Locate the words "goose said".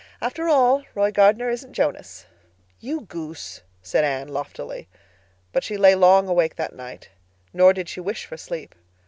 3.01-4.03